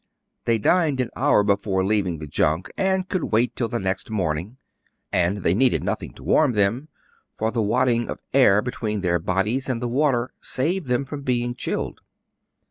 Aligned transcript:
They 0.45 0.57
dined 0.57 0.99
an 0.99 1.11
hour 1.15 1.43
before 1.43 1.85
leaving 1.85 2.17
the 2.17 2.25
junk, 2.25 2.71
and 2.75 3.07
could 3.07 3.25
wait 3.25 3.55
till 3.55 3.67
the 3.67 3.77
next 3.77 4.09
morning; 4.09 4.57
and 5.11 5.43
they 5.43 5.53
needed 5.53 5.83
nothing 5.83 6.11
to 6.15 6.23
warm 6.23 6.53
them, 6.53 6.87
for 7.35 7.51
the 7.51 7.61
wad 7.61 7.87
ding 7.87 8.09
of 8.09 8.17
air 8.33 8.63
between 8.63 9.01
their 9.01 9.19
bodies 9.19 9.69
and 9.69 9.79
the 9.79 9.87
water 9.87 10.31
saved 10.41 10.87
them 10.87 11.05
from 11.05 11.21
being 11.21 11.53
chilled. 11.53 12.01